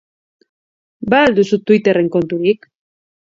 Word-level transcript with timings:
Ba 1.13 1.19
al 1.25 1.37
duzu 1.39 1.59
Twitterren 1.67 2.11
konturik? 2.17 2.67